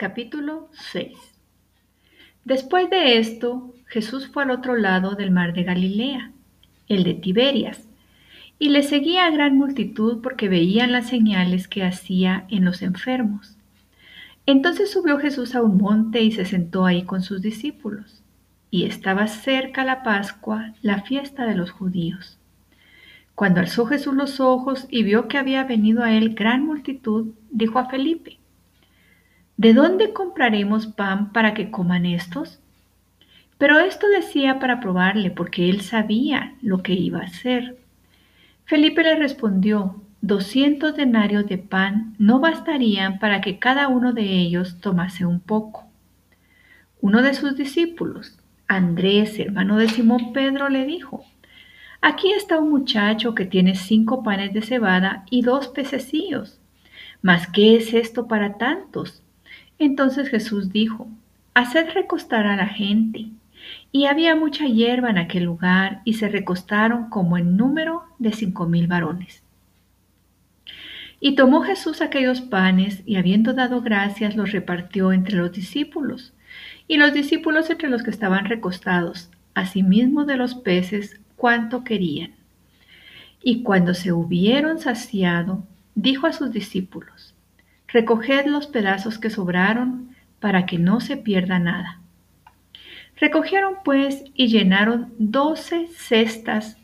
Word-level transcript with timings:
Capítulo 0.00 0.70
6 0.92 1.12
Después 2.46 2.88
de 2.88 3.18
esto, 3.18 3.74
Jesús 3.84 4.28
fue 4.28 4.44
al 4.44 4.50
otro 4.50 4.74
lado 4.74 5.14
del 5.14 5.30
mar 5.30 5.52
de 5.52 5.62
Galilea, 5.62 6.32
el 6.88 7.04
de 7.04 7.12
Tiberias, 7.12 7.86
y 8.58 8.70
le 8.70 8.82
seguía 8.82 9.30
gran 9.30 9.58
multitud 9.58 10.22
porque 10.22 10.48
veían 10.48 10.92
las 10.92 11.08
señales 11.08 11.68
que 11.68 11.84
hacía 11.84 12.46
en 12.48 12.64
los 12.64 12.80
enfermos. 12.80 13.58
Entonces 14.46 14.90
subió 14.90 15.18
Jesús 15.18 15.54
a 15.54 15.60
un 15.60 15.76
monte 15.76 16.22
y 16.22 16.32
se 16.32 16.46
sentó 16.46 16.86
ahí 16.86 17.02
con 17.02 17.20
sus 17.20 17.42
discípulos. 17.42 18.22
Y 18.70 18.84
estaba 18.84 19.26
cerca 19.26 19.84
la 19.84 20.02
Pascua, 20.02 20.72
la 20.80 21.02
fiesta 21.02 21.44
de 21.44 21.56
los 21.56 21.72
judíos. 21.72 22.38
Cuando 23.34 23.60
alzó 23.60 23.84
Jesús 23.84 24.14
los 24.14 24.40
ojos 24.40 24.86
y 24.88 25.02
vio 25.02 25.28
que 25.28 25.36
había 25.36 25.64
venido 25.64 26.02
a 26.02 26.14
él 26.14 26.34
gran 26.34 26.64
multitud, 26.64 27.34
dijo 27.50 27.78
a 27.78 27.90
Felipe, 27.90 28.39
¿De 29.60 29.74
dónde 29.74 30.14
compraremos 30.14 30.86
pan 30.86 31.34
para 31.34 31.52
que 31.52 31.70
coman 31.70 32.06
estos? 32.06 32.60
Pero 33.58 33.78
esto 33.78 34.08
decía 34.08 34.58
para 34.58 34.80
probarle, 34.80 35.30
porque 35.30 35.68
él 35.68 35.82
sabía 35.82 36.54
lo 36.62 36.82
que 36.82 36.94
iba 36.94 37.18
a 37.18 37.24
hacer. 37.24 37.76
Felipe 38.64 39.02
le 39.02 39.16
respondió, 39.16 40.02
doscientos 40.22 40.96
denarios 40.96 41.46
de 41.46 41.58
pan 41.58 42.14
no 42.18 42.40
bastarían 42.40 43.18
para 43.18 43.42
que 43.42 43.58
cada 43.58 43.88
uno 43.88 44.14
de 44.14 44.22
ellos 44.22 44.80
tomase 44.80 45.26
un 45.26 45.40
poco. 45.40 45.84
Uno 47.02 47.20
de 47.20 47.34
sus 47.34 47.54
discípulos, 47.54 48.38
Andrés, 48.66 49.38
hermano 49.38 49.76
de 49.76 49.90
Simón 49.90 50.32
Pedro, 50.32 50.70
le 50.70 50.86
dijo, 50.86 51.22
Aquí 52.00 52.32
está 52.32 52.58
un 52.58 52.70
muchacho 52.70 53.34
que 53.34 53.44
tiene 53.44 53.74
cinco 53.74 54.22
panes 54.22 54.54
de 54.54 54.62
cebada 54.62 55.26
y 55.28 55.42
dos 55.42 55.68
pececillos. 55.68 56.58
¿Mas 57.20 57.46
qué 57.46 57.76
es 57.76 57.92
esto 57.92 58.26
para 58.26 58.56
tantos? 58.56 59.22
Entonces 59.80 60.28
Jesús 60.28 60.70
dijo, 60.70 61.08
Haced 61.54 61.94
recostar 61.94 62.46
a 62.46 62.54
la 62.54 62.66
gente. 62.66 63.26
Y 63.90 64.04
había 64.04 64.36
mucha 64.36 64.66
hierba 64.66 65.08
en 65.08 65.16
aquel 65.16 65.44
lugar, 65.44 66.02
y 66.04 66.14
se 66.14 66.28
recostaron 66.28 67.08
como 67.08 67.38
en 67.38 67.56
número 67.56 68.04
de 68.18 68.32
cinco 68.32 68.66
mil 68.66 68.86
varones. 68.86 69.42
Y 71.18 71.34
tomó 71.34 71.62
Jesús 71.62 72.02
aquellos 72.02 72.42
panes, 72.42 73.02
y 73.06 73.16
habiendo 73.16 73.54
dado 73.54 73.80
gracias, 73.80 74.36
los 74.36 74.52
repartió 74.52 75.12
entre 75.12 75.36
los 75.36 75.50
discípulos, 75.50 76.34
y 76.86 76.98
los 76.98 77.14
discípulos 77.14 77.70
entre 77.70 77.88
los 77.88 78.02
que 78.02 78.10
estaban 78.10 78.44
recostados, 78.44 79.30
asimismo 79.54 80.26
de 80.26 80.36
los 80.36 80.54
peces, 80.56 81.20
cuanto 81.36 81.84
querían. 81.84 82.32
Y 83.42 83.62
cuando 83.62 83.94
se 83.94 84.12
hubieron 84.12 84.78
saciado, 84.78 85.64
dijo 85.94 86.26
a 86.26 86.34
sus 86.34 86.52
discípulos, 86.52 87.34
Recoged 87.92 88.46
los 88.46 88.66
pedazos 88.66 89.18
que 89.18 89.30
sobraron, 89.30 90.14
para 90.40 90.64
que 90.66 90.78
no 90.78 91.00
se 91.00 91.16
pierda 91.16 91.58
nada. 91.58 92.00
Recogieron 93.16 93.74
pues 93.84 94.24
y 94.34 94.48
llenaron 94.48 95.12
doce 95.18 95.88
cestas 95.88 96.78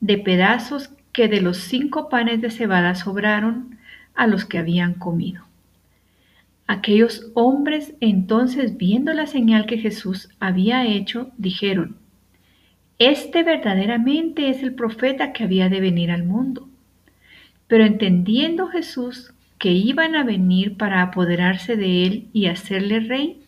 de 0.00 0.18
pedazos 0.18 0.90
que 1.12 1.28
de 1.28 1.40
los 1.40 1.58
cinco 1.58 2.08
panes 2.08 2.40
de 2.40 2.50
cebada 2.50 2.94
sobraron 2.94 3.78
a 4.14 4.26
los 4.26 4.44
que 4.44 4.58
habían 4.58 4.94
comido. 4.94 5.44
Aquellos 6.66 7.30
hombres 7.34 7.94
entonces, 8.00 8.76
viendo 8.76 9.12
la 9.12 9.26
señal 9.26 9.66
que 9.66 9.78
Jesús 9.78 10.28
había 10.40 10.84
hecho, 10.84 11.30
dijeron, 11.38 11.96
Este 12.98 13.44
verdaderamente 13.44 14.50
es 14.50 14.62
el 14.64 14.74
profeta 14.74 15.32
que 15.32 15.44
había 15.44 15.68
de 15.68 15.80
venir 15.80 16.10
al 16.10 16.24
mundo. 16.24 16.68
Pero 17.68 17.84
entendiendo 17.84 18.66
Jesús 18.66 19.32
que 19.58 19.72
iban 19.72 20.14
a 20.14 20.24
venir 20.24 20.76
para 20.76 21.02
apoderarse 21.02 21.76
de 21.76 22.04
él 22.06 22.28
y 22.32 22.46
hacerle 22.46 23.00
rey, 23.00 23.42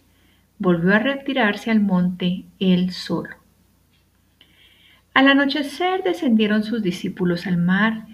volvió 0.58 0.94
a 0.94 0.98
retirarse 0.98 1.70
al 1.70 1.80
monte 1.80 2.44
él 2.58 2.92
solo. 2.92 3.36
Al 5.14 5.28
anochecer 5.28 6.02
descendieron 6.04 6.62
sus 6.62 6.82
discípulos 6.82 7.46
al 7.46 7.56
mar 7.56 8.06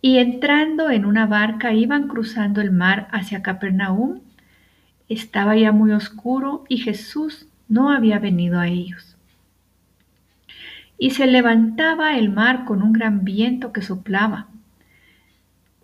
y 0.00 0.18
entrando 0.18 0.90
en 0.90 1.04
una 1.04 1.26
barca 1.26 1.72
iban 1.72 2.08
cruzando 2.08 2.60
el 2.60 2.70
mar 2.70 3.08
hacia 3.10 3.42
Capernaum. 3.42 4.20
Estaba 5.08 5.56
ya 5.56 5.72
muy 5.72 5.92
oscuro 5.92 6.64
y 6.68 6.78
Jesús 6.78 7.48
no 7.68 7.90
había 7.90 8.18
venido 8.18 8.60
a 8.60 8.68
ellos. 8.68 9.16
Y 10.98 11.10
se 11.10 11.26
levantaba 11.26 12.16
el 12.16 12.30
mar 12.30 12.64
con 12.66 12.82
un 12.82 12.92
gran 12.92 13.24
viento 13.24 13.72
que 13.72 13.82
soplaba. 13.82 14.48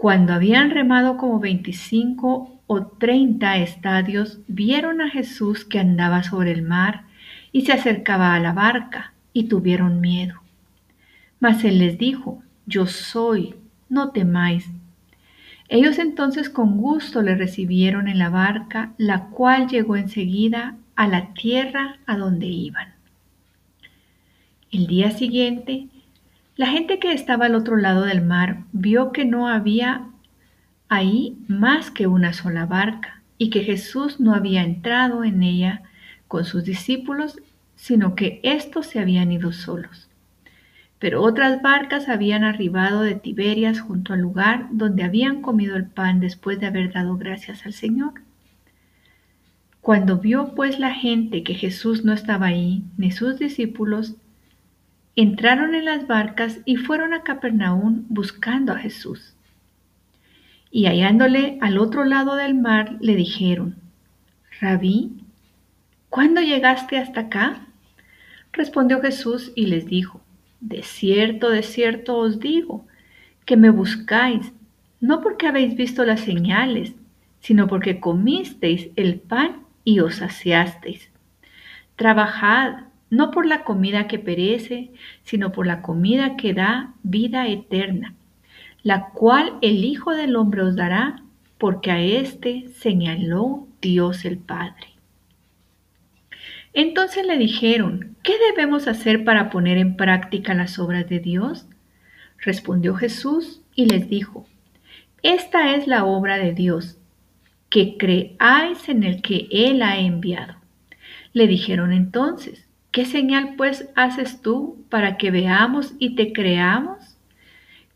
Cuando 0.01 0.33
habían 0.33 0.71
remado 0.71 1.19
como 1.19 1.41
veinticinco 1.41 2.59
o 2.67 2.87
treinta 2.87 3.59
estadios 3.59 4.39
vieron 4.49 5.03
a 5.03 5.11
Jesús 5.11 5.67
que 5.67 5.79
andaba 5.79 6.23
sobre 6.23 6.53
el 6.53 6.63
mar 6.63 7.05
y 7.53 7.67
se 7.67 7.75
acercaba 7.75 8.35
a 8.35 8.41
la 8.41 8.55
barca 8.55 9.13
y 9.35 9.49
tuvieron 9.49 10.01
miedo. 10.01 10.41
Mas 11.39 11.65
él 11.65 11.81
les 11.81 11.99
dijo, 11.99 12.43
yo 12.65 12.87
soy, 12.87 13.57
no 13.91 14.09
temáis. 14.09 14.71
Ellos 15.69 15.99
entonces 15.99 16.49
con 16.49 16.79
gusto 16.79 17.21
le 17.21 17.35
recibieron 17.35 18.09
en 18.09 18.19
la 18.19 18.31
barca, 18.31 18.95
la 18.97 19.27
cual 19.27 19.69
llegó 19.69 19.97
enseguida 19.97 20.79
a 20.97 21.09
la 21.09 21.35
tierra 21.35 21.99
a 22.07 22.17
donde 22.17 22.47
iban. 22.47 22.95
El 24.73 24.87
día 24.87 25.11
siguiente, 25.11 25.89
la 26.61 26.67
gente 26.67 26.99
que 26.99 27.15
estaba 27.15 27.47
al 27.47 27.55
otro 27.55 27.79
lado 27.79 28.03
del 28.03 28.21
mar 28.21 28.65
vio 28.73 29.13
que 29.13 29.25
no 29.25 29.49
había 29.49 30.09
ahí 30.91 31.39
más 31.49 31.91
que 31.91 32.07
una 32.07 32.35
sola 32.35 32.67
barca 32.67 33.23
y 33.39 33.49
que 33.49 33.65
Jesús 33.65 34.21
no 34.21 34.35
había 34.35 34.63
entrado 34.63 35.25
en 35.25 35.43
ella 35.43 35.85
con 36.29 36.45
sus 36.45 36.65
discípulos, 36.65 37.39
sino 37.77 38.15
que 38.15 38.41
éstos 38.43 38.89
se 38.89 39.01
habían 39.01 39.33
ido 39.33 39.53
solos. 39.53 40.11
Pero 40.99 41.23
otras 41.23 41.63
barcas 41.63 42.11
habían 42.11 42.45
arribado 42.45 43.01
de 43.01 43.15
Tiberias 43.15 43.81
junto 43.81 44.13
al 44.13 44.21
lugar 44.21 44.69
donde 44.71 45.03
habían 45.03 45.41
comido 45.41 45.79
el 45.79 45.87
pan 45.87 46.21
después 46.21 46.61
de 46.61 46.67
haber 46.67 46.93
dado 46.93 47.17
gracias 47.17 47.65
al 47.65 47.73
Señor. 47.73 48.13
Cuando 49.81 50.19
vio 50.19 50.55
pues 50.55 50.79
la 50.79 50.93
gente 50.93 51.43
que 51.43 51.55
Jesús 51.55 52.05
no 52.05 52.13
estaba 52.13 52.49
ahí, 52.49 52.85
ni 52.99 53.13
sus 53.13 53.39
discípulos, 53.39 54.17
entraron 55.17 55.75
en 55.75 55.85
las 55.85 56.07
barcas 56.07 56.61
y 56.65 56.77
fueron 56.77 57.15
a 57.15 57.23
Capernaum 57.23 58.05
buscando 58.09 58.73
a 58.73 58.79
Jesús 58.79 59.35
y 60.71 60.87
hallándole 60.87 61.59
al 61.61 61.79
otro 61.79 62.05
lado 62.05 62.37
del 62.37 62.55
mar, 62.55 62.97
le 63.01 63.17
dijeron, 63.17 63.77
Rabí, 64.61 65.11
¿cuándo 66.09 66.41
llegaste 66.41 66.97
hasta 66.99 67.23
acá? 67.23 67.67
Respondió 68.53 69.01
Jesús 69.01 69.53
y 69.57 69.67
les 69.67 69.87
dijo, 69.87 70.21
De 70.61 70.83
cierto, 70.83 71.51
de 71.51 71.63
cierto 71.63 72.19
os 72.19 72.39
digo, 72.39 72.87
que 73.45 73.57
me 73.57 73.71
buscáis, 73.71 74.53
no 75.01 75.21
porque 75.23 75.49
habéis 75.49 75.75
visto 75.75 76.05
las 76.05 76.21
señales, 76.21 76.95
sino 77.41 77.67
porque 77.67 77.99
comisteis 77.99 78.91
el 78.97 79.19
pan 79.19 79.63
y 79.83 80.01
os 80.01 80.17
saciasteis. 80.17 81.11
Trabajad, 81.97 82.85
no 83.11 83.31
por 83.31 83.45
la 83.47 83.65
comida 83.65 84.07
que 84.07 84.19
perece, 84.19 84.91
sino 85.25 85.53
por 85.53 85.67
la 85.67 85.83
comida 85.83 86.37
que 86.37 86.55
da 86.55 86.95
vida 87.03 87.49
eterna 87.49 88.15
la 88.83 89.11
cual 89.11 89.59
el 89.61 89.85
Hijo 89.85 90.15
del 90.15 90.37
Hombre 90.37 90.63
os 90.63 90.77
dará, 90.77 91.23
porque 91.59 91.91
a 91.91 92.01
éste 92.01 92.69
señaló 92.79 93.67
Dios 93.83 94.25
el 94.25 94.39
Padre. 94.39 94.89
Entonces 96.73 97.27
le 97.27 97.37
dijeron, 97.37 98.17
¿qué 98.23 98.35
debemos 98.51 98.87
hacer 98.87 99.25
para 99.25 99.51
poner 99.51 99.77
en 99.77 99.97
práctica 99.97 100.55
las 100.55 100.79
obras 100.79 101.09
de 101.09 101.19
Dios? 101.19 101.67
Respondió 102.39 102.95
Jesús 102.95 103.61
y 103.75 103.87
les 103.87 104.09
dijo, 104.09 104.47
Esta 105.23 105.75
es 105.75 105.87
la 105.87 106.05
obra 106.05 106.39
de 106.39 106.55
Dios, 106.55 106.97
que 107.69 107.99
creáis 107.99 108.89
en 108.89 109.03
el 109.03 109.21
que 109.21 109.49
Él 109.51 109.83
ha 109.83 109.99
enviado. 109.99 110.55
Le 111.33 111.47
dijeron 111.47 111.93
entonces, 111.93 112.67
¿qué 112.91 113.05
señal 113.05 113.55
pues 113.57 113.89
haces 113.95 114.41
tú 114.43 114.85
para 114.89 115.17
que 115.17 115.31
veamos 115.31 115.95
y 115.99 116.15
te 116.15 116.33
creamos? 116.33 117.17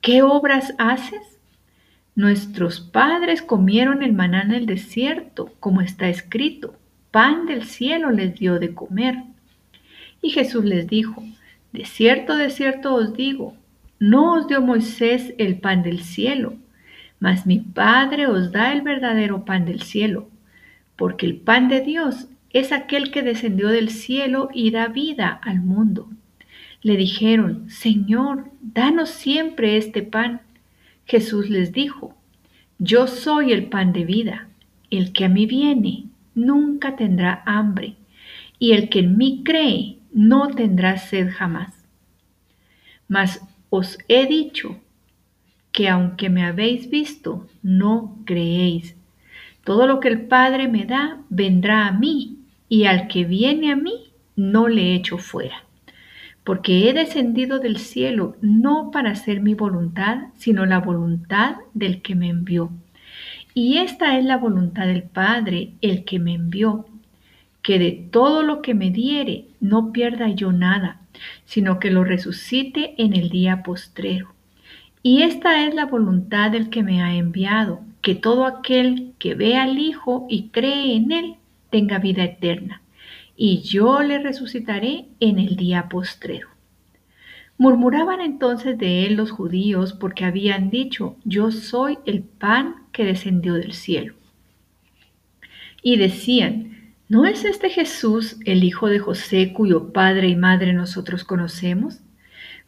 ¿Qué 0.00 0.22
obras 0.22 0.74
haces? 0.78 1.38
Nuestros 2.14 2.80
padres 2.80 3.42
comieron 3.42 4.02
el 4.02 4.12
maná 4.12 4.42
en 4.42 4.52
el 4.52 4.66
desierto, 4.66 5.52
como 5.58 5.80
está 5.80 6.08
escrito, 6.08 6.76
pan 7.10 7.46
del 7.46 7.64
cielo 7.64 8.10
les 8.10 8.38
dio 8.38 8.58
de 8.58 8.74
comer. 8.74 9.16
Y 10.22 10.30
Jesús 10.30 10.64
les 10.64 10.86
dijo, 10.86 11.24
de 11.72 11.84
cierto, 11.84 12.36
de 12.36 12.50
cierto 12.50 12.94
os 12.94 13.14
digo, 13.14 13.56
no 13.98 14.34
os 14.34 14.46
dio 14.46 14.60
Moisés 14.60 15.34
el 15.38 15.58
pan 15.58 15.82
del 15.82 16.02
cielo, 16.02 16.54
mas 17.18 17.46
mi 17.46 17.58
Padre 17.58 18.26
os 18.26 18.52
da 18.52 18.72
el 18.72 18.82
verdadero 18.82 19.44
pan 19.44 19.64
del 19.64 19.82
cielo, 19.82 20.28
porque 20.96 21.26
el 21.26 21.36
pan 21.36 21.68
de 21.68 21.80
Dios 21.80 22.28
es 22.54 22.70
aquel 22.70 23.10
que 23.10 23.22
descendió 23.22 23.68
del 23.68 23.90
cielo 23.90 24.48
y 24.54 24.70
da 24.70 24.86
vida 24.86 25.40
al 25.42 25.60
mundo. 25.60 26.08
Le 26.82 26.96
dijeron, 26.96 27.68
Señor, 27.68 28.50
danos 28.62 29.10
siempre 29.10 29.76
este 29.76 30.02
pan. 30.02 30.40
Jesús 31.04 31.50
les 31.50 31.72
dijo, 31.72 32.14
Yo 32.78 33.08
soy 33.08 33.52
el 33.52 33.66
pan 33.66 33.92
de 33.92 34.04
vida. 34.04 34.48
El 34.88 35.12
que 35.12 35.24
a 35.24 35.28
mí 35.28 35.46
viene 35.46 36.04
nunca 36.36 36.94
tendrá 36.94 37.42
hambre, 37.44 37.96
y 38.60 38.72
el 38.72 38.88
que 38.88 39.00
en 39.00 39.18
mí 39.18 39.42
cree 39.44 39.98
no 40.12 40.48
tendrá 40.48 40.96
sed 40.96 41.30
jamás. 41.32 41.72
Mas 43.08 43.40
os 43.68 43.98
he 44.06 44.26
dicho 44.26 44.78
que 45.72 45.88
aunque 45.88 46.30
me 46.30 46.44
habéis 46.44 46.88
visto, 46.88 47.48
no 47.64 48.16
creéis. 48.24 48.94
Todo 49.64 49.88
lo 49.88 49.98
que 49.98 50.08
el 50.08 50.26
Padre 50.26 50.68
me 50.68 50.84
da 50.84 51.18
vendrá 51.30 51.88
a 51.88 51.92
mí, 51.92 52.33
y 52.74 52.86
al 52.86 53.06
que 53.06 53.22
viene 53.24 53.70
a 53.70 53.76
mí 53.76 54.10
no 54.34 54.66
le 54.66 54.96
echo 54.96 55.16
fuera. 55.16 55.62
Porque 56.42 56.88
he 56.88 56.92
descendido 56.92 57.60
del 57.60 57.78
cielo 57.78 58.34
no 58.40 58.90
para 58.90 59.12
hacer 59.12 59.40
mi 59.40 59.54
voluntad, 59.54 60.24
sino 60.34 60.66
la 60.66 60.80
voluntad 60.80 61.54
del 61.72 62.02
que 62.02 62.16
me 62.16 62.30
envió. 62.30 62.72
Y 63.54 63.78
esta 63.78 64.18
es 64.18 64.24
la 64.24 64.38
voluntad 64.38 64.88
del 64.88 65.04
Padre, 65.04 65.74
el 65.82 66.04
que 66.04 66.18
me 66.18 66.34
envió, 66.34 66.86
que 67.62 67.78
de 67.78 67.92
todo 67.92 68.42
lo 68.42 68.60
que 68.60 68.74
me 68.74 68.90
diere 68.90 69.44
no 69.60 69.92
pierda 69.92 70.28
yo 70.30 70.50
nada, 70.50 71.00
sino 71.44 71.78
que 71.78 71.92
lo 71.92 72.02
resucite 72.02 73.00
en 73.00 73.14
el 73.14 73.28
día 73.28 73.62
postrero. 73.62 74.34
Y 75.00 75.22
esta 75.22 75.64
es 75.64 75.76
la 75.76 75.86
voluntad 75.86 76.50
del 76.50 76.70
que 76.70 76.82
me 76.82 77.04
ha 77.04 77.14
enviado, 77.14 77.82
que 78.02 78.16
todo 78.16 78.46
aquel 78.46 79.12
que 79.20 79.36
ve 79.36 79.56
al 79.56 79.78
Hijo 79.78 80.26
y 80.28 80.48
cree 80.48 80.96
en 80.96 81.12
Él 81.12 81.36
tenga 81.74 81.98
vida 81.98 82.22
eterna, 82.22 82.82
y 83.34 83.62
yo 83.62 84.00
le 84.04 84.20
resucitaré 84.20 85.06
en 85.18 85.40
el 85.40 85.56
día 85.56 85.88
postrero. 85.88 86.50
Murmuraban 87.58 88.20
entonces 88.20 88.78
de 88.78 89.06
él 89.06 89.14
los 89.14 89.32
judíos 89.32 89.92
porque 89.92 90.24
habían 90.24 90.70
dicho, 90.70 91.16
yo 91.24 91.50
soy 91.50 91.98
el 92.06 92.22
pan 92.22 92.76
que 92.92 93.04
descendió 93.04 93.54
del 93.54 93.72
cielo. 93.72 94.14
Y 95.82 95.96
decían, 95.96 96.94
¿no 97.08 97.24
es 97.24 97.44
este 97.44 97.70
Jesús 97.70 98.36
el 98.44 98.62
hijo 98.62 98.86
de 98.86 99.00
José 99.00 99.52
cuyo 99.52 99.92
padre 99.92 100.28
y 100.28 100.36
madre 100.36 100.74
nosotros 100.74 101.24
conocemos? 101.24 102.02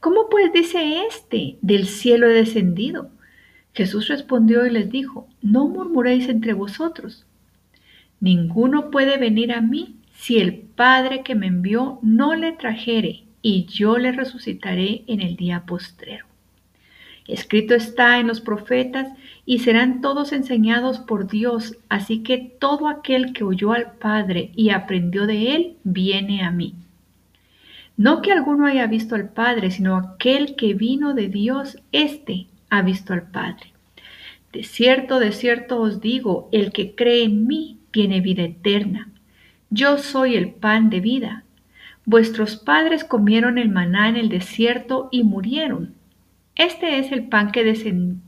¿Cómo 0.00 0.28
pues 0.28 0.52
dice 0.52 1.02
éste, 1.08 1.58
del 1.62 1.86
cielo 1.86 2.28
he 2.28 2.32
descendido? 2.32 3.12
Jesús 3.72 4.08
respondió 4.08 4.66
y 4.66 4.70
les 4.70 4.90
dijo, 4.90 5.28
no 5.42 5.68
murmuréis 5.68 6.28
entre 6.28 6.54
vosotros. 6.54 7.24
Ninguno 8.20 8.90
puede 8.90 9.18
venir 9.18 9.52
a 9.52 9.60
mí 9.60 9.96
si 10.14 10.38
el 10.38 10.54
Padre 10.54 11.22
que 11.22 11.34
me 11.34 11.46
envió 11.46 11.98
no 12.02 12.34
le 12.34 12.52
trajere, 12.52 13.24
y 13.42 13.66
yo 13.66 13.98
le 13.98 14.12
resucitaré 14.12 15.04
en 15.06 15.20
el 15.20 15.36
día 15.36 15.64
postrero. 15.66 16.26
Escrito 17.28 17.74
está 17.74 18.18
en 18.18 18.28
los 18.28 18.40
profetas, 18.40 19.08
y 19.44 19.60
serán 19.60 20.00
todos 20.00 20.32
enseñados 20.32 20.98
por 20.98 21.28
Dios, 21.28 21.76
así 21.88 22.22
que 22.22 22.38
todo 22.38 22.88
aquel 22.88 23.32
que 23.32 23.44
oyó 23.44 23.72
al 23.72 23.92
Padre 23.92 24.50
y 24.56 24.70
aprendió 24.70 25.26
de 25.26 25.54
él, 25.54 25.76
viene 25.84 26.42
a 26.42 26.50
mí. 26.50 26.74
No 27.96 28.20
que 28.22 28.32
alguno 28.32 28.66
haya 28.66 28.86
visto 28.86 29.14
al 29.14 29.28
Padre, 29.28 29.70
sino 29.70 29.96
aquel 29.96 30.56
que 30.56 30.74
vino 30.74 31.14
de 31.14 31.28
Dios, 31.28 31.78
éste 31.92 32.46
ha 32.68 32.82
visto 32.82 33.12
al 33.12 33.22
Padre. 33.30 33.72
De 34.52 34.64
cierto, 34.64 35.18
de 35.18 35.32
cierto 35.32 35.80
os 35.80 36.00
digo, 36.00 36.48
el 36.52 36.72
que 36.72 36.94
cree 36.94 37.24
en 37.24 37.46
mí 37.46 37.78
tiene 37.96 38.20
vida 38.20 38.42
eterna. 38.42 39.08
Yo 39.70 39.96
soy 39.96 40.36
el 40.36 40.50
pan 40.50 40.90
de 40.90 41.00
vida. 41.00 41.44
Vuestros 42.04 42.56
padres 42.56 43.04
comieron 43.04 43.56
el 43.56 43.70
maná 43.70 44.10
en 44.10 44.16
el 44.16 44.28
desierto 44.28 45.08
y 45.10 45.24
murieron. 45.24 45.94
Este 46.56 46.98
es 46.98 47.10
el 47.10 47.28
pan 47.28 47.52
que, 47.52 47.62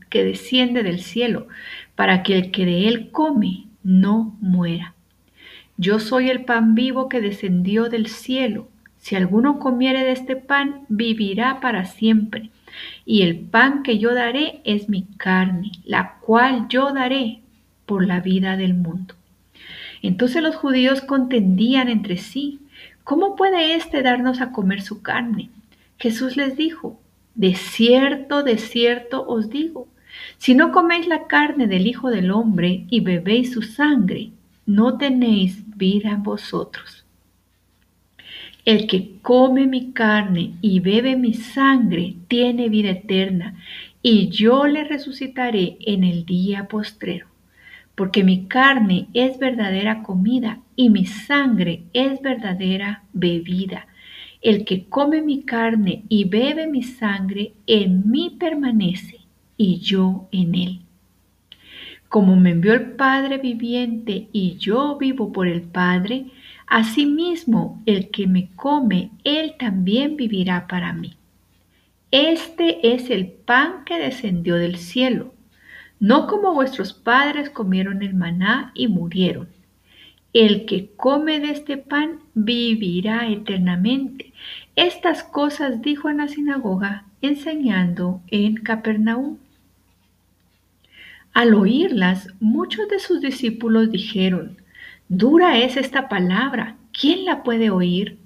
que 0.09 0.23
desciende 0.23 0.81
del 0.81 1.01
cielo, 1.01 1.47
para 1.93 2.23
que 2.23 2.35
el 2.35 2.49
que 2.49 2.65
de 2.65 2.87
él 2.87 3.11
come 3.11 3.67
no 3.83 4.35
muera. 4.41 4.95
Yo 5.77 5.99
soy 5.99 6.31
el 6.31 6.45
pan 6.45 6.73
vivo 6.73 7.07
que 7.07 7.21
descendió 7.21 7.89
del 7.89 8.07
cielo. 8.07 8.69
Si 8.97 9.15
alguno 9.15 9.59
comiere 9.59 10.03
de 10.03 10.13
este 10.13 10.35
pan, 10.35 10.87
vivirá 10.89 11.59
para 11.59 11.85
siempre. 11.85 12.49
Y 13.05 13.21
el 13.21 13.37
pan 13.37 13.83
que 13.83 13.99
yo 13.99 14.15
daré 14.15 14.61
es 14.63 14.89
mi 14.89 15.03
carne, 15.17 15.73
la 15.85 16.15
cual 16.21 16.65
yo 16.69 16.91
daré 16.91 17.41
por 17.85 18.07
la 18.07 18.19
vida 18.19 18.57
del 18.57 18.73
mundo. 18.73 19.18
Entonces 20.01 20.41
los 20.41 20.55
judíos 20.55 21.01
contendían 21.01 21.89
entre 21.89 22.17
sí, 22.17 22.59
¿cómo 23.03 23.35
puede 23.35 23.75
éste 23.75 24.01
darnos 24.01 24.41
a 24.41 24.51
comer 24.51 24.81
su 24.81 25.01
carne? 25.01 25.49
Jesús 25.97 26.37
les 26.37 26.55
dijo, 26.55 26.99
de 27.35 27.55
cierto, 27.55 28.43
de 28.43 28.57
cierto 28.57 29.25
os 29.27 29.49
digo, 29.49 29.87
si 30.37 30.55
no 30.55 30.71
coméis 30.71 31.07
la 31.07 31.27
carne 31.27 31.67
del 31.67 31.87
Hijo 31.87 32.09
del 32.09 32.31
Hombre 32.31 32.85
y 32.89 33.01
bebéis 33.01 33.53
su 33.53 33.61
sangre, 33.61 34.31
no 34.65 34.97
tenéis 34.97 35.63
vida 35.77 36.11
en 36.11 36.23
vosotros. 36.23 37.05
El 38.65 38.87
que 38.87 39.19
come 39.21 39.65
mi 39.67 39.91
carne 39.91 40.53
y 40.61 40.79
bebe 40.79 41.15
mi 41.15 41.33
sangre 41.33 42.15
tiene 42.27 42.69
vida 42.69 42.91
eterna, 42.91 43.55
y 44.01 44.29
yo 44.29 44.67
le 44.67 44.83
resucitaré 44.83 45.77
en 45.81 46.03
el 46.03 46.25
día 46.25 46.67
postrero. 46.67 47.27
Porque 47.99 48.23
mi 48.23 48.45
carne 48.45 49.09
es 49.13 49.39
verdadera 49.39 50.03
comida 50.03 50.61
y 50.77 50.89
mi 50.89 51.05
sangre 51.05 51.83
es 51.91 52.21
verdadera 52.21 53.03
bebida. 53.11 53.87
El 54.41 54.63
que 54.63 54.85
come 54.85 55.21
mi 55.21 55.43
carne 55.43 56.05
y 56.07 56.23
bebe 56.23 56.65
mi 56.65 56.81
sangre, 56.81 57.55
en 57.67 58.09
mí 58.09 58.37
permanece 58.39 59.17
y 59.57 59.79
yo 59.79 60.29
en 60.31 60.55
él. 60.55 60.79
Como 62.07 62.37
me 62.37 62.51
envió 62.51 62.73
el 62.73 62.93
Padre 62.93 63.37
viviente 63.37 64.29
y 64.31 64.55
yo 64.55 64.97
vivo 64.97 65.33
por 65.33 65.49
el 65.49 65.63
Padre, 65.63 66.27
Asimismo, 66.67 67.83
el 67.85 68.11
que 68.11 68.27
me 68.27 68.51
come, 68.55 69.09
él 69.25 69.55
también 69.59 70.15
vivirá 70.15 70.67
para 70.67 70.93
mí. 70.93 71.17
Este 72.11 72.93
es 72.93 73.09
el 73.09 73.27
pan 73.27 73.83
que 73.85 73.99
descendió 73.99 74.55
del 74.55 74.77
cielo, 74.77 75.33
no 75.99 76.27
como 76.27 76.53
vuestros 76.53 76.93
padres 76.93 77.49
comieron 77.49 78.01
el 78.03 78.13
maná 78.13 78.71
y 78.73 78.87
murieron. 78.87 79.49
El 80.31 80.65
que 80.65 80.91
come 80.95 81.39
de 81.39 81.51
este 81.51 81.77
pan 81.77 82.19
vivirá 82.35 83.27
eternamente. 83.27 84.31
Estas 84.75 85.23
cosas 85.23 85.81
dijo 85.81 86.09
en 86.09 86.17
la 86.17 86.27
sinagoga, 86.27 87.05
enseñando 87.21 88.21
en 88.27 88.55
Capernaum. 88.55 89.37
Al 91.33 91.53
oírlas, 91.53 92.27
muchos 92.39 92.87
de 92.89 92.99
sus 92.99 93.21
discípulos 93.21 93.91
dijeron, 93.91 94.57
Dura 95.09 95.57
es 95.57 95.77
esta 95.77 96.07
palabra, 96.07 96.77
¿quién 96.91 97.25
la 97.25 97.43
puede 97.43 97.71
oír? 97.71 98.17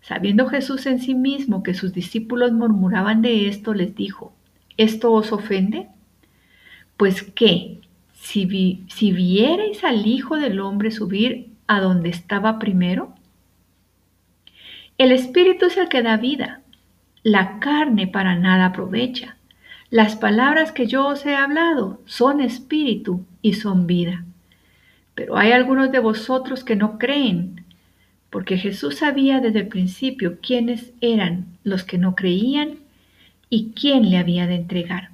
Sabiendo 0.00 0.48
Jesús 0.48 0.86
en 0.86 0.98
sí 0.98 1.14
mismo 1.14 1.62
que 1.62 1.74
sus 1.74 1.92
discípulos 1.92 2.52
murmuraban 2.52 3.22
de 3.22 3.48
esto, 3.48 3.74
les 3.74 3.94
dijo, 3.94 4.32
¿esto 4.76 5.12
os 5.12 5.32
ofende? 5.32 5.88
Pues 7.02 7.24
qué, 7.24 7.80
si, 8.14 8.84
si 8.86 9.10
vierais 9.10 9.82
al 9.82 10.06
Hijo 10.06 10.36
del 10.36 10.60
Hombre 10.60 10.92
subir 10.92 11.48
a 11.66 11.80
donde 11.80 12.10
estaba 12.10 12.60
primero? 12.60 13.12
El 14.98 15.10
Espíritu 15.10 15.66
es 15.66 15.76
el 15.78 15.88
que 15.88 16.04
da 16.04 16.16
vida, 16.16 16.60
la 17.24 17.58
carne 17.58 18.06
para 18.06 18.36
nada 18.36 18.66
aprovecha. 18.66 19.36
Las 19.90 20.14
palabras 20.14 20.70
que 20.70 20.86
yo 20.86 21.08
os 21.08 21.26
he 21.26 21.34
hablado 21.34 22.00
son 22.04 22.40
espíritu 22.40 23.26
y 23.42 23.54
son 23.54 23.88
vida. 23.88 24.24
Pero 25.16 25.36
hay 25.36 25.50
algunos 25.50 25.90
de 25.90 25.98
vosotros 25.98 26.62
que 26.62 26.76
no 26.76 27.00
creen, 27.00 27.64
porque 28.30 28.58
Jesús 28.58 28.98
sabía 28.98 29.40
desde 29.40 29.58
el 29.58 29.66
principio 29.66 30.38
quiénes 30.40 30.92
eran 31.00 31.46
los 31.64 31.82
que 31.82 31.98
no 31.98 32.14
creían 32.14 32.76
y 33.50 33.72
quién 33.72 34.08
le 34.08 34.18
había 34.18 34.46
de 34.46 34.54
entregar. 34.54 35.10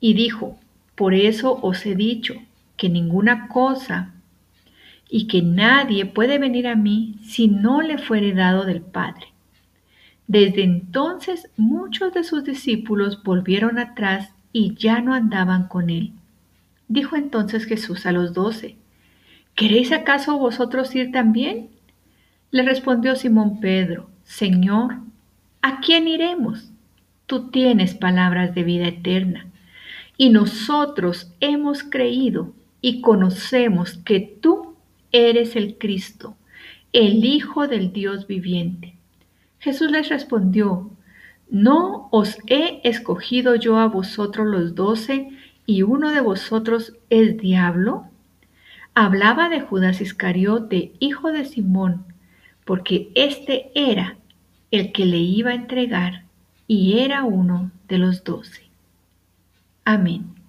Y 0.00 0.14
dijo, 0.14 0.58
por 0.94 1.14
eso 1.14 1.58
os 1.62 1.84
he 1.86 1.94
dicho 1.94 2.34
que 2.76 2.88
ninguna 2.88 3.48
cosa 3.48 4.14
y 5.08 5.26
que 5.26 5.42
nadie 5.42 6.06
puede 6.06 6.38
venir 6.38 6.66
a 6.66 6.74
mí 6.74 7.16
si 7.22 7.48
no 7.48 7.82
le 7.82 7.98
fuere 7.98 8.32
dado 8.32 8.64
del 8.64 8.80
Padre. 8.80 9.26
Desde 10.26 10.62
entonces 10.62 11.50
muchos 11.56 12.14
de 12.14 12.24
sus 12.24 12.44
discípulos 12.44 13.22
volvieron 13.22 13.78
atrás 13.78 14.32
y 14.52 14.74
ya 14.74 15.00
no 15.00 15.14
andaban 15.14 15.68
con 15.68 15.90
él. 15.90 16.12
Dijo 16.88 17.16
entonces 17.16 17.64
Jesús 17.64 18.06
a 18.06 18.12
los 18.12 18.32
doce, 18.32 18.76
¿Queréis 19.54 19.92
acaso 19.92 20.38
vosotros 20.38 20.94
ir 20.94 21.12
también? 21.12 21.68
Le 22.50 22.62
respondió 22.62 23.16
Simón 23.16 23.60
Pedro, 23.60 24.08
Señor, 24.24 24.96
¿a 25.60 25.80
quién 25.80 26.08
iremos? 26.08 26.70
Tú 27.26 27.50
tienes 27.50 27.94
palabras 27.94 28.54
de 28.54 28.62
vida 28.62 28.88
eterna, 28.88 29.46
y 30.22 30.30
nosotros 30.30 31.32
hemos 31.40 31.82
creído 31.82 32.52
y 32.80 33.00
conocemos 33.00 33.94
que 34.04 34.20
tú 34.20 34.76
eres 35.10 35.56
el 35.56 35.78
Cristo, 35.78 36.36
el 36.92 37.24
Hijo 37.24 37.66
del 37.66 37.92
Dios 37.92 38.28
viviente. 38.28 38.94
Jesús 39.58 39.90
les 39.90 40.08
respondió, 40.10 40.92
¿no 41.50 42.08
os 42.12 42.38
he 42.46 42.80
escogido 42.84 43.56
yo 43.56 43.78
a 43.78 43.88
vosotros 43.88 44.46
los 44.46 44.76
doce 44.76 45.30
y 45.66 45.82
uno 45.82 46.12
de 46.12 46.20
vosotros 46.20 46.92
es 47.10 47.36
diablo? 47.38 48.04
hablaba 48.94 49.48
de 49.48 49.60
Judas 49.60 50.00
Iscariote, 50.00 50.92
hijo 51.00 51.32
de 51.32 51.44
Simón, 51.46 52.04
porque 52.64 53.10
éste 53.16 53.72
era 53.74 54.18
el 54.70 54.92
que 54.92 55.04
le 55.04 55.18
iba 55.18 55.50
a 55.50 55.56
entregar 55.56 56.26
y 56.68 57.00
era 57.00 57.24
uno 57.24 57.72
de 57.88 57.98
los 57.98 58.22
doce. 58.22 58.71
Amén. 59.84 60.41